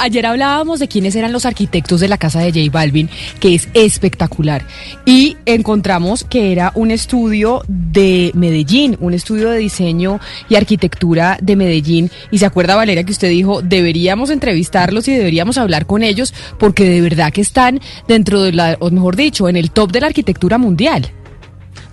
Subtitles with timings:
[0.00, 3.08] ayer hablábamos de quiénes eran los arquitectos de la casa de J Balvin,
[3.38, 4.66] que es espectacular.
[5.04, 11.56] Y encontramos que era un estudio de Medellín, un estudio de diseño y arquitectura de
[11.56, 12.10] Medellín.
[12.30, 16.88] Y se acuerda, Valeria, que usted dijo, deberíamos entrevistarlos y deberíamos hablar con ellos, porque
[16.88, 20.06] de verdad que están dentro de la, o mejor dicho, en el top de la
[20.08, 21.12] arquitectura mundial.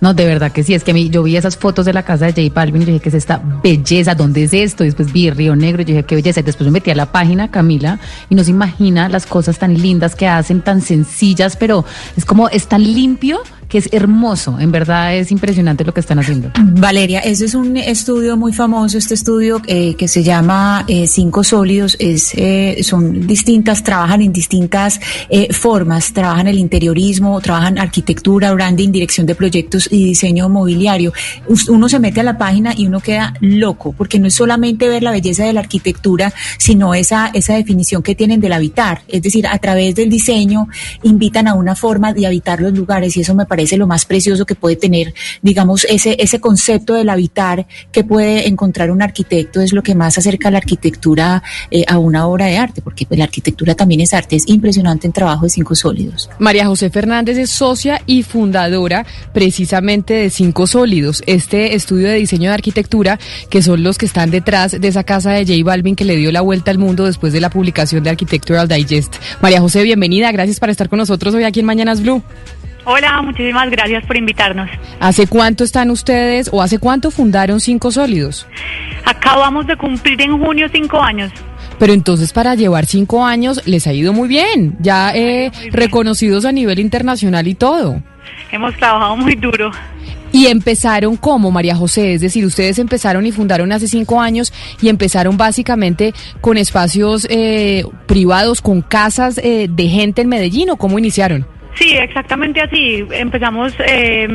[0.00, 2.04] No, de verdad que sí, es que a mí, yo vi esas fotos de la
[2.04, 4.14] casa de J Balvin y dije, ¿qué es esta belleza?
[4.14, 4.84] ¿Dónde es esto?
[4.84, 6.40] Y después vi Río Negro y dije, qué belleza.
[6.40, 7.98] Y después me metí a la página, Camila,
[8.30, 11.84] y no se imagina las cosas tan lindas que hacen, tan sencillas, pero
[12.16, 14.58] es como, es tan limpio que es hermoso.
[14.58, 16.50] En verdad es impresionante lo que están haciendo.
[16.58, 21.44] Valeria, ese es un estudio muy famoso, este estudio eh, que se llama eh, Cinco
[21.44, 25.00] Sólidos, es, eh, son distintas, trabajan en distintas
[25.50, 31.12] formas, trabajan el interiorismo, trabajan arquitectura, branding, dirección de proyectos y diseño mobiliario.
[31.68, 35.02] Uno se mete a la página y uno queda loco, porque no es solamente ver
[35.02, 39.02] la belleza de la arquitectura, sino esa, esa definición que tienen del habitar.
[39.08, 40.68] Es decir, a través del diseño
[41.02, 44.04] invitan a una forma de habitar los lugares y eso me parece parece lo más
[44.04, 49.60] precioso que puede tener, digamos, ese, ese concepto del habitar que puede encontrar un arquitecto
[49.60, 51.42] es lo que más acerca a la arquitectura
[51.72, 55.08] eh, a una obra de arte, porque pues, la arquitectura también es arte, es impresionante
[55.08, 56.30] en trabajo de Cinco Sólidos.
[56.38, 62.50] María José Fernández es socia y fundadora precisamente de Cinco Sólidos, este estudio de diseño
[62.50, 63.18] de arquitectura
[63.50, 66.30] que son los que están detrás de esa casa de J Balvin que le dio
[66.30, 69.16] la vuelta al mundo después de la publicación de Architectural Digest.
[69.42, 72.22] María José, bienvenida, gracias por estar con nosotros hoy aquí en Mañanas Blue.
[72.84, 74.70] Hola, muchísimas gracias por invitarnos.
[75.00, 78.46] ¿Hace cuánto están ustedes o hace cuánto fundaron Cinco Sólidos?
[79.04, 81.32] Acabamos de cumplir en junio cinco años.
[81.78, 86.52] Pero entonces para llevar cinco años les ha ido muy bien, ya eh, reconocidos a
[86.52, 88.02] nivel internacional y todo.
[88.50, 89.70] Hemos trabajado muy duro.
[90.30, 94.88] Y empezaron como María José, es decir, ustedes empezaron y fundaron hace cinco años y
[94.88, 100.98] empezaron básicamente con espacios eh, privados, con casas eh, de gente en Medellín o cómo
[100.98, 101.46] iniciaron?
[101.74, 103.06] Sí, exactamente así.
[103.10, 104.28] Empezamos eh,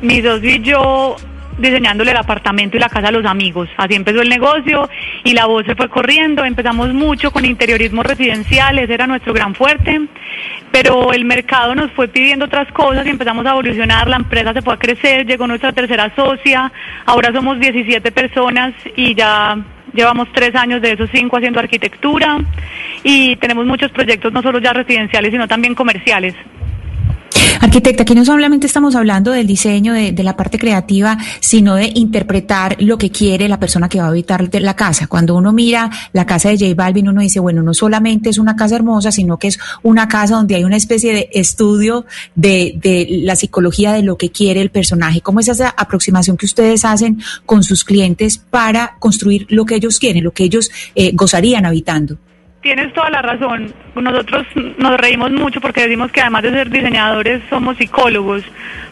[0.00, 1.16] mis dos y yo
[1.58, 3.68] diseñándole el apartamento y la casa a los amigos.
[3.76, 4.88] Así empezó el negocio
[5.24, 6.44] y la voz se fue corriendo.
[6.44, 10.00] Empezamos mucho con interiorismo residencial, ese era nuestro gran fuerte,
[10.70, 14.62] pero el mercado nos fue pidiendo otras cosas y empezamos a evolucionar, la empresa se
[14.62, 16.72] fue a crecer, llegó nuestra tercera socia,
[17.06, 19.56] ahora somos 17 personas y ya
[19.92, 22.38] Llevamos tres años de esos cinco haciendo arquitectura
[23.02, 26.34] y tenemos muchos proyectos, no solo ya residenciales, sino también comerciales.
[27.60, 32.76] Arquitecta, aquí no solamente estamos hablando del diseño, de, la parte creativa, sino de interpretar
[32.80, 35.08] lo que quiere la persona que va a habitar la casa.
[35.08, 38.54] Cuando uno mira la casa de J Balvin, uno dice, bueno, no solamente es una
[38.54, 42.78] casa hermosa, sino que es una casa donde hay una especie de estudio de,
[43.22, 45.20] la psicología de lo que quiere el personaje.
[45.20, 49.98] ¿Cómo es esa aproximación que ustedes hacen con sus clientes para construir lo que ellos
[49.98, 52.18] quieren, lo que ellos eh, gozarían habitando?
[52.60, 53.72] Tienes toda la razón.
[53.94, 54.44] Nosotros
[54.78, 58.42] nos reímos mucho porque decimos que además de ser diseñadores somos psicólogos,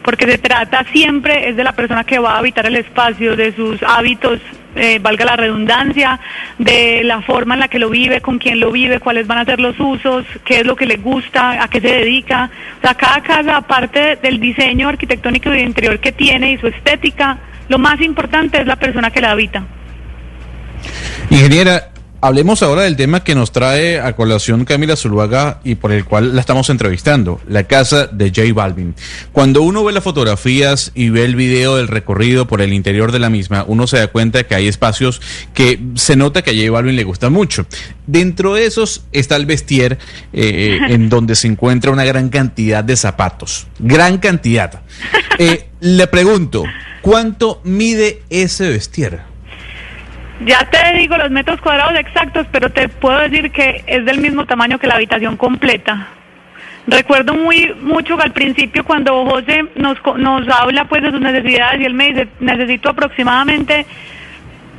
[0.03, 3.53] porque se trata siempre es de la persona que va a habitar el espacio, de
[3.53, 4.39] sus hábitos,
[4.75, 6.17] eh, valga la redundancia,
[6.57, 9.45] de la forma en la que lo vive, con quién lo vive, cuáles van a
[9.45, 12.49] ser los usos, qué es lo que le gusta, a qué se dedica.
[12.77, 17.37] O sea, cada casa, aparte del diseño arquitectónico y interior que tiene y su estética,
[17.67, 19.65] lo más importante es la persona que la habita.
[21.29, 21.89] Ingeniera,
[22.19, 26.33] Hablemos ahora del tema que nos trae a colación Camila Zuluaga y por el cual
[26.33, 28.95] la estamos entrevistando, la casa de J Balvin.
[29.31, 33.19] Cuando uno ve las fotografías y ve el video del recorrido por el interior de
[33.19, 35.21] la misma, uno se da cuenta que hay espacios
[35.53, 37.67] que se nota que a J Balvin le gusta mucho.
[38.07, 39.99] Dentro de esos está el vestier
[40.33, 44.81] eh, en donde se encuentra una gran cantidad de zapatos, gran cantidad.
[45.37, 46.63] Eh, le pregunto,
[47.03, 49.26] ¿cuánto mide ese vestier?
[50.45, 54.45] Ya te digo los metros cuadrados exactos, pero te puedo decir que es del mismo
[54.45, 56.07] tamaño que la habitación completa.
[56.85, 61.81] Recuerdo muy mucho que al principio cuando José nos, nos habla pues de sus necesidades
[61.81, 63.85] y él me dice, necesito aproximadamente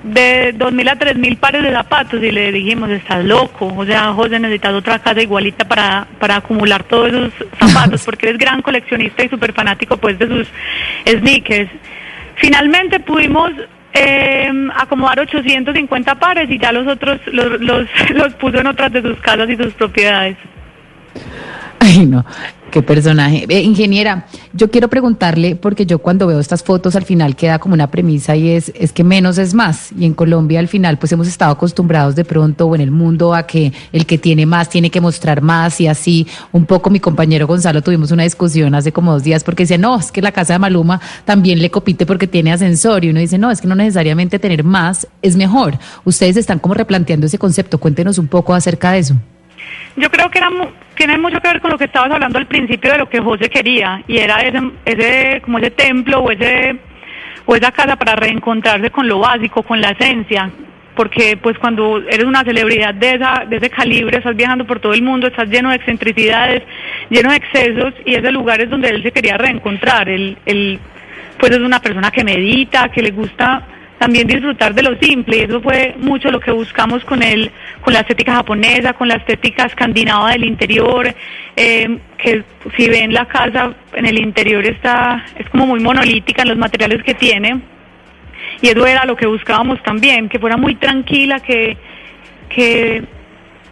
[0.05, 4.39] de 2.000 a 3.000 pares de zapatos y le dijimos, estás loco, o sea, José
[4.39, 9.29] necesitas otra casa igualita para, para acumular todos esos zapatos porque eres gran coleccionista y
[9.29, 10.49] súper fanático pues de sus
[11.05, 11.71] sneakers.
[12.37, 13.51] Finalmente pudimos
[13.99, 19.03] eh, acomodar 850 pares y ya los otros los, los, los puso en otras de
[19.03, 20.37] sus casas y sus propiedades.
[21.81, 22.25] Ay, no.
[22.71, 23.47] Qué personaje.
[23.49, 27.73] Eh, ingeniera, yo quiero preguntarle, porque yo cuando veo estas fotos al final queda como
[27.73, 29.91] una premisa y es, es que menos es más.
[29.99, 33.35] Y en Colombia al final pues hemos estado acostumbrados de pronto o en el mundo
[33.35, 36.27] a que el que tiene más tiene que mostrar más y así.
[36.53, 39.99] Un poco mi compañero Gonzalo tuvimos una discusión hace como dos días porque decía, no,
[39.99, 43.03] es que la casa de Maluma también le compite porque tiene ascensor.
[43.03, 45.79] Y uno dice, no, es que no necesariamente tener más es mejor.
[46.05, 47.79] Ustedes están como replanteando ese concepto.
[47.79, 49.15] Cuéntenos un poco acerca de eso.
[49.97, 50.51] Yo creo que era
[50.95, 53.49] tiene mucho que ver con lo que estabas hablando al principio de lo que José
[53.49, 56.77] quería y era ese, ese como ese templo o ese
[57.47, 60.51] o esa casa para reencontrarse con lo básico, con la esencia,
[60.95, 64.93] porque pues cuando eres una celebridad de esa de ese calibre, estás viajando por todo
[64.93, 66.63] el mundo, estás lleno de excentricidades,
[67.09, 70.09] lleno de excesos y ese lugar es donde él se quería reencontrar.
[70.09, 70.79] Él, él
[71.39, 73.63] pues es una persona que medita, que le gusta
[73.99, 77.95] también disfrutar de lo simple y eso fue mucho lo que buscamos con el con
[77.95, 81.15] la estética japonesa con la estética escandinava del interior
[81.57, 82.45] eh, que
[82.77, 87.03] si ven la casa en el interior está es como muy monolítica en los materiales
[87.03, 87.61] que tiene.
[88.61, 91.77] Y eso era lo que buscábamos también que fuera muy tranquila que
[92.49, 93.05] que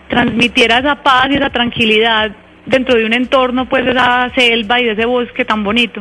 [0.08, 2.30] transmitiera esa paz y esa tranquilidad
[2.66, 6.00] dentro de un entorno pues esa selva y de ese bosque tan bonito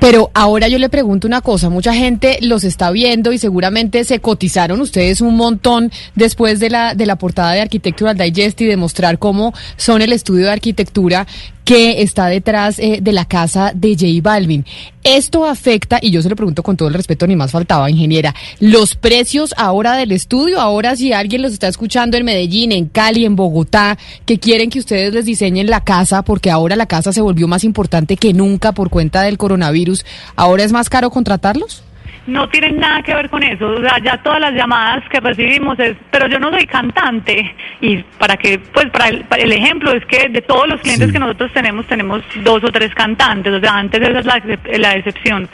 [0.00, 4.18] pero ahora yo le pregunto una cosa, mucha gente los está viendo y seguramente se
[4.18, 8.76] cotizaron ustedes un montón después de la, de la portada de Architectural Digest y de
[8.76, 11.26] mostrar cómo son el estudio de arquitectura
[11.70, 14.64] que está detrás eh, de la casa de J Balvin.
[15.02, 18.34] Esto afecta, y yo se lo pregunto con todo el respeto, ni más faltaba, ingeniera,
[18.58, 23.24] los precios ahora del estudio, ahora si alguien los está escuchando en Medellín, en Cali,
[23.24, 23.96] en Bogotá,
[24.26, 27.64] que quieren que ustedes les diseñen la casa, porque ahora la casa se volvió más
[27.64, 29.89] importante que nunca por cuenta del coronavirus,
[30.36, 31.84] ¿ahora es más caro contratarlos?
[32.26, 33.68] no tienen nada que ver con eso.
[33.68, 37.54] O sea, ya todas las llamadas que recibimos es, pero yo no soy cantante.
[37.80, 41.50] Y para que, pues, para el, ejemplo es que de todos los clientes que nosotros
[41.52, 43.52] tenemos, tenemos dos o tres cantantes.
[43.52, 44.42] O sea, antes esa es la,
[44.78, 45.48] la excepción.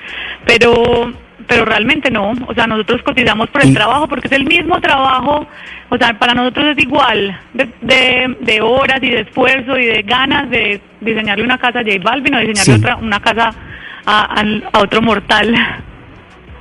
[0.44, 1.12] Pero,
[1.46, 2.32] pero realmente no.
[2.46, 5.46] O sea, nosotros cotizamos por el trabajo porque es el mismo trabajo.
[5.88, 10.50] O sea, para nosotros es igual de, de, horas y de esfuerzo y de ganas
[10.50, 13.50] de diseñarle una casa a J Balvin o diseñarle otra, una casa
[14.06, 14.42] a,
[14.72, 15.54] a otro mortal.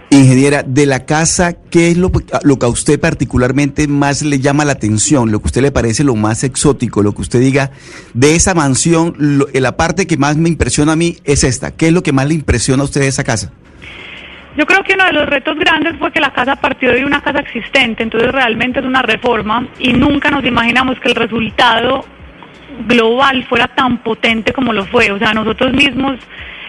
[0.09, 2.11] Ingeniera, de la casa, ¿qué es lo,
[2.43, 5.31] lo, que a usted particularmente más le llama la atención?
[5.31, 7.71] Lo que a usted le parece lo más exótico, lo que usted diga
[8.13, 11.71] de esa mansión, eh, la parte que más me impresiona a mí es esta.
[11.71, 13.51] ¿Qué es lo que más le impresiona a usted de esa casa?
[14.55, 17.21] Yo creo que uno de los retos grandes fue que la casa partió de una
[17.21, 22.05] casa existente, entonces realmente es una reforma y nunca nos imaginamos que el resultado
[22.87, 25.11] global fuera tan potente como lo fue.
[25.11, 26.19] O sea, nosotros mismos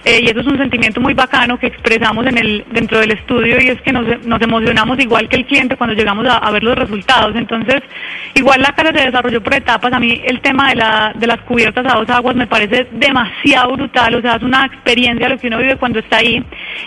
[0.09, 3.61] eh, y eso es un sentimiento muy bacano que expresamos en el, dentro del estudio
[3.61, 6.79] y es que nos, nos emocionamos igual que el cliente cuando llegamos a, ver los
[6.79, 7.35] resultados.
[7.35, 7.83] Entonces,
[8.35, 9.93] igual la cara se desarrolló por etapas.
[9.93, 13.73] A mí el tema de, la, de las cubiertas a dos aguas me parece demasiado
[13.73, 16.41] brutal, o sea, es una experiencia lo que uno vive cuando está ahí.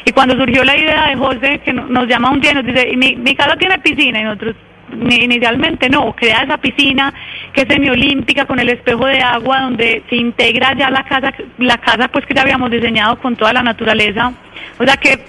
[0.05, 2.95] Y cuando surgió la idea de José, que nos llama un día y nos dice,
[2.95, 4.55] mi, mi casa tiene piscina y nosotros
[5.09, 7.13] inicialmente no, crea esa piscina
[7.53, 11.77] que es semiolímpica con el espejo de agua donde se integra ya la casa, la
[11.77, 14.31] casa pues que ya habíamos diseñado con toda la naturaleza.
[14.77, 15.19] O sea que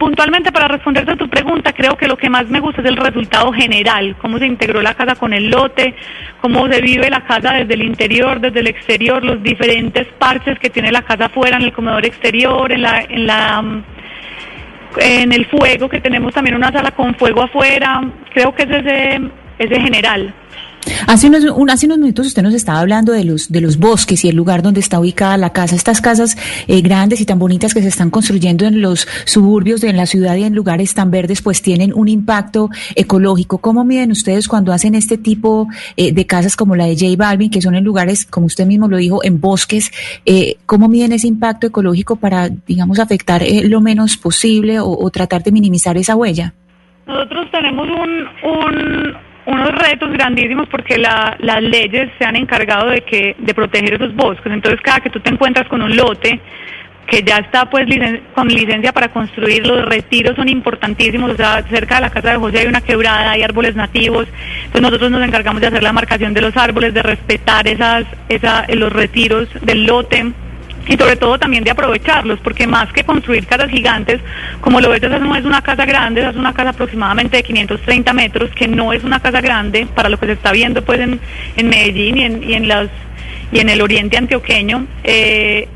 [0.00, 2.96] puntualmente para responderte a tu pregunta, creo que lo que más me gusta es el
[2.96, 5.94] resultado general, cómo se integró la casa con el lote,
[6.40, 10.70] cómo se vive la casa desde el interior, desde el exterior, los diferentes parches que
[10.70, 13.62] tiene la casa afuera, en el comedor exterior, en la, en la
[14.98, 18.00] en el fuego, que tenemos también una sala con fuego afuera,
[18.32, 18.70] creo que es
[19.58, 20.34] ese, general.
[21.06, 24.28] Hace unos, hace unos minutos usted nos estaba hablando de los, de los bosques y
[24.28, 25.76] el lugar donde está ubicada la casa.
[25.76, 26.36] Estas casas
[26.68, 30.36] eh, grandes y tan bonitas que se están construyendo en los suburbios de la ciudad
[30.36, 33.58] y en lugares tan verdes, pues tienen un impacto ecológico.
[33.58, 37.50] ¿Cómo miden ustedes cuando hacen este tipo eh, de casas como la de J Balvin,
[37.50, 39.90] que son en lugares, como usted mismo lo dijo, en bosques?
[40.24, 45.42] Eh, ¿Cómo miden ese impacto ecológico para, digamos, afectar lo menos posible o, o, tratar
[45.42, 46.54] de minimizar esa huella?
[47.06, 53.34] Nosotros tenemos un, un unos retos grandísimos porque las leyes se han encargado de que
[53.38, 54.52] de proteger esos bosques.
[54.52, 56.40] Entonces, cada que tú te encuentras con un lote
[57.10, 57.86] que ya está pues
[58.34, 62.36] con licencia para construir, los retiros son importantísimos, o sea, cerca de la casa de
[62.36, 64.28] José hay una quebrada, hay árboles nativos,
[64.70, 68.64] pues nosotros nos encargamos de hacer la marcación de los árboles, de respetar esas, esa,
[68.74, 70.32] los retiros del lote
[70.86, 74.20] y sobre todo también de aprovecharlos, porque más que construir casas gigantes,
[74.60, 77.42] como lo ves, esa no es una casa grande, esa es una casa aproximadamente de
[77.42, 81.00] 530 metros, que no es una casa grande para lo que se está viendo pues
[81.00, 81.20] en,
[81.56, 82.88] en Medellín y en, y en, las,
[83.52, 84.86] y en el oriente antioqueño.
[85.04, 85.68] Eh,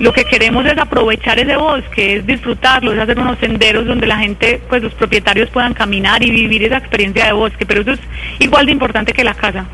[0.00, 4.16] lo que queremos es aprovechar ese bosque, es disfrutarlo, es hacer unos senderos donde la
[4.16, 8.00] gente, pues los propietarios puedan caminar y vivir esa experiencia de bosque, pero eso es
[8.38, 9.66] igual de importante que la casa.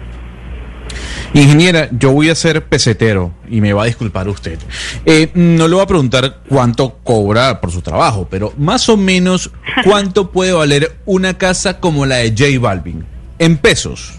[1.36, 4.58] Ingeniera, yo voy a ser pesetero y me va a disculpar usted.
[5.04, 9.50] Eh, no le voy a preguntar cuánto cobra por su trabajo, pero más o menos
[9.84, 13.04] cuánto puede valer una casa como la de J Balvin
[13.38, 14.14] en pesos.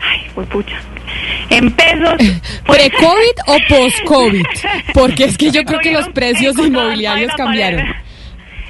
[0.00, 0.80] Ay, pues pucha.
[1.48, 2.14] En pesos.
[2.64, 4.44] ¿Pre-COVID o post-COVID?
[4.94, 7.84] Porque es que yo creo que los precios inmobiliarios cambiaron.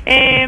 [0.07, 0.47] Eh,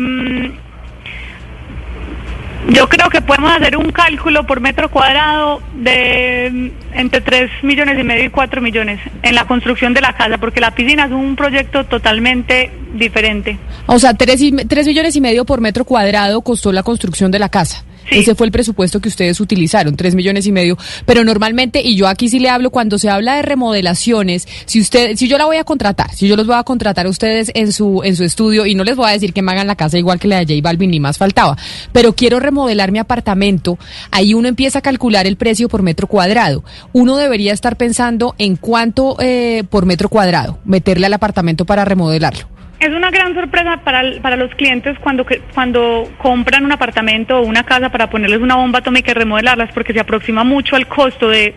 [2.68, 7.98] yo creo que podemos hacer un cálculo por metro cuadrado de mm, entre 3 millones
[7.98, 11.12] y medio y 4 millones en la construcción de la casa, porque la piscina es
[11.12, 13.58] un proyecto totalmente diferente.
[13.86, 17.38] O sea, 3, y, 3 millones y medio por metro cuadrado costó la construcción de
[17.38, 17.84] la casa.
[18.10, 20.76] Ese fue el presupuesto que ustedes utilizaron, 3 millones y medio.
[21.06, 25.16] Pero normalmente, y yo aquí sí le hablo, cuando se habla de remodelaciones, si usted,
[25.16, 27.72] si yo la voy a contratar, si yo los voy a contratar a ustedes en
[27.72, 29.98] su, en su estudio, y no les voy a decir que me hagan la casa
[29.98, 31.56] igual que la de J Balvin, ni más faltaba,
[31.92, 33.78] pero quiero remodelar mi apartamento,
[34.10, 36.64] ahí uno empieza a calcular el precio por metro cuadrado.
[36.92, 42.51] Uno debería estar pensando en cuánto eh, por metro cuadrado meterle al apartamento para remodelarlo.
[42.82, 45.24] Es una gran sorpresa para, para los clientes cuando,
[45.54, 49.92] cuando compran un apartamento o una casa para ponerles una bomba atómica y remodelarlas porque
[49.92, 51.54] se aproxima mucho al costo de,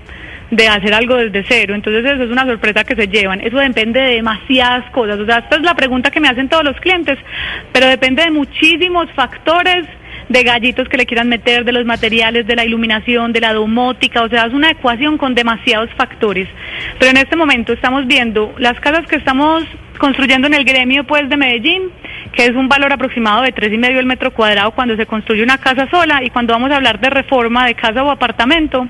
[0.52, 1.74] de hacer algo desde cero.
[1.74, 3.42] Entonces eso es una sorpresa que se llevan.
[3.42, 5.20] Eso depende de demasiadas cosas.
[5.20, 7.18] O sea, esta es la pregunta que me hacen todos los clientes,
[7.74, 9.88] pero depende de muchísimos factores
[10.30, 14.24] de gallitos que le quieran meter, de los materiales, de la iluminación, de la domótica,
[14.24, 16.48] o sea, es una ecuación con demasiados factores.
[17.00, 19.64] Pero en este momento estamos viendo las casas que estamos
[19.98, 21.84] construyendo en el gremio pues de Medellín,
[22.34, 25.42] que es un valor aproximado de tres y medio el metro cuadrado cuando se construye
[25.42, 28.88] una casa sola y cuando vamos a hablar de reforma de casa o apartamento,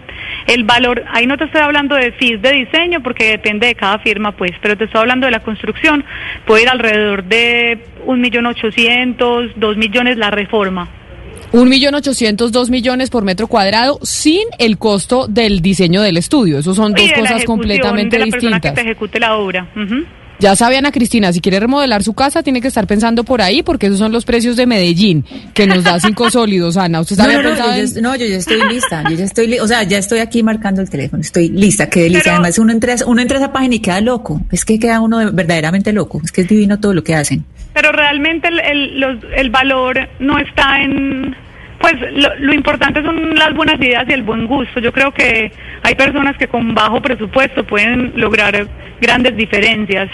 [0.48, 4.00] el valor, ahí no te estoy hablando de fees de diseño porque depende de cada
[4.00, 6.04] firma pues, pero te estoy hablando de la construcción,
[6.46, 10.88] puede ir alrededor de un millón ochocientos, dos millones la reforma.
[11.62, 16.60] Un millón ochocientos, dos millones por metro cuadrado sin el costo del diseño del estudio.
[16.60, 18.74] Eso son Y dos cosas completamente de la persona que distintas.
[18.76, 19.70] te ejecute la obra.
[19.76, 20.04] Ujú.
[20.38, 23.64] Ya sabe Ana Cristina, si quiere remodelar su casa tiene que estar pensando por ahí
[23.64, 27.00] porque esos son los precios de Medellín, que nos da cinco sólidos, Ana.
[27.00, 29.16] ¿Usted No, había no, no, pensado yo, en- ya- no, yo ya estoy lista, yo
[29.16, 32.24] ya estoy, li- o sea, ya estoy aquí marcando el teléfono, estoy lista, qué delicia.
[32.26, 34.78] Pero- Además, uno entra, a- uno entra a esa página y queda loco, es que
[34.78, 37.46] queda uno de- verdaderamente loco, es que es divino todo lo que hacen.
[37.74, 41.34] Pero realmente el, el, los- el valor no está en...
[41.86, 44.80] Pues lo, lo importante son las buenas ideas y el buen gusto.
[44.80, 45.52] Yo creo que
[45.84, 48.68] hay personas que con bajo presupuesto pueden lograr
[49.00, 50.10] grandes diferencias.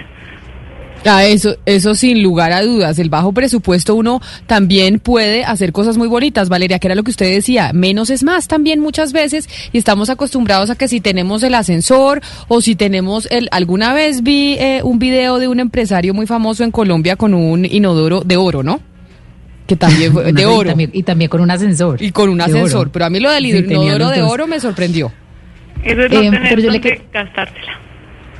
[1.06, 3.00] Ah, eso, eso sin lugar a dudas.
[3.00, 7.12] El bajo presupuesto uno también puede hacer cosas muy bonitas, Valeria, que era lo que
[7.12, 7.72] usted decía.
[7.74, 12.20] Menos es más también muchas veces y estamos acostumbrados a que si tenemos el ascensor
[12.50, 13.48] o si tenemos el...
[13.52, 17.64] Alguna vez vi eh, un video de un empresario muy famoso en Colombia con un
[17.64, 18.91] inodoro de oro, ¿no?
[19.72, 20.68] Que también fue de Y oro.
[20.70, 22.02] también, y también con un ascensor.
[22.02, 22.82] Y con un ascensor.
[22.82, 22.92] oro.
[22.92, 25.14] Pero a mí lo del Sí, inodoro los de oro me sorprendió.
[25.82, 27.80] Eso es no Eh, tener pero yo le gastársela.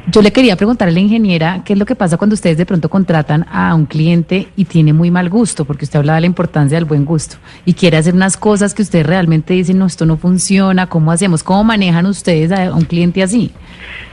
[0.08, 2.66] Yo le quería preguntar a la ingeniera qué es lo que pasa cuando ustedes de
[2.66, 6.28] pronto contratan a un cliente y tiene muy mal gusto, porque usted hablaba de la
[6.28, 10.06] importancia del buen gusto y quiere hacer unas cosas que ustedes realmente dicen, no, esto
[10.08, 11.44] no funciona, ¿cómo hacemos?
[11.44, 13.52] ¿Cómo manejan ustedes a un cliente así?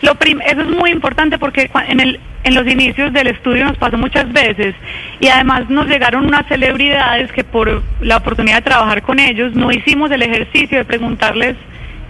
[0.03, 3.79] Lo prim- eso es muy importante porque en, el, en los inicios del estudio nos
[3.79, 4.75] pasó muchas veces
[5.21, 9.73] y además nos llegaron unas celebridades que por la oportunidad de trabajar con ellos no
[9.73, 11.57] hicimos el ejercicio de preguntarles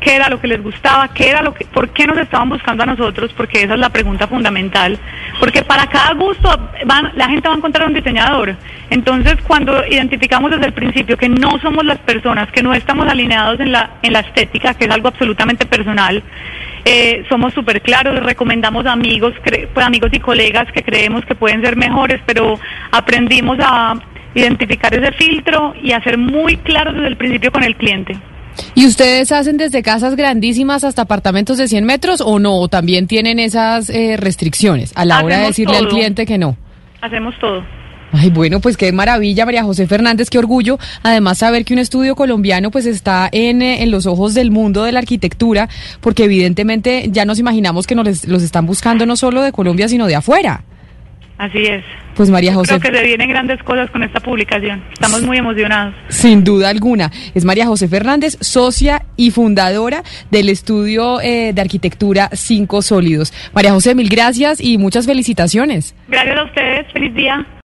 [0.00, 2.82] qué era lo que les gustaba, qué era lo que, por qué nos estaban buscando
[2.82, 4.98] a nosotros, porque esa es la pregunta fundamental,
[5.40, 6.48] porque para cada gusto
[6.86, 8.54] van, la gente va a encontrar un diseñador.
[8.90, 13.60] Entonces, cuando identificamos desde el principio que no somos las personas, que no estamos alineados
[13.60, 16.22] en la, en la estética, que es algo absolutamente personal,
[16.84, 21.60] eh, somos súper claros, recomendamos amigos, cre- pues, amigos y colegas que creemos que pueden
[21.60, 22.58] ser mejores, pero
[22.92, 23.94] aprendimos a
[24.34, 28.16] identificar ese filtro y a ser muy claros desde el principio con el cliente.
[28.74, 32.56] ¿Y ustedes hacen desde casas grandísimas hasta apartamentos de 100 metros o no?
[32.56, 36.56] ¿O también tienen esas eh, restricciones a la hora de decirle al cliente que no?
[37.00, 37.62] Hacemos todo.
[38.10, 40.78] Ay, bueno, pues qué maravilla, María José Fernández, qué orgullo.
[41.02, 44.82] Además, saber que un estudio colombiano pues está en, eh, en los ojos del mundo
[44.84, 45.68] de la arquitectura,
[46.00, 49.88] porque evidentemente ya nos imaginamos que nos les- los están buscando no solo de Colombia,
[49.88, 50.64] sino de afuera.
[51.38, 51.84] Así es.
[52.16, 54.82] Pues María José, Creo que se vienen grandes cosas con esta publicación.
[54.92, 55.94] Estamos muy emocionados.
[56.08, 62.28] sin duda alguna, es María José Fernández, socia y fundadora del estudio eh, de arquitectura
[62.32, 63.32] Cinco Sólidos.
[63.52, 65.94] María José, mil gracias y muchas felicitaciones.
[66.08, 66.92] Gracias a ustedes.
[66.92, 67.46] Feliz día.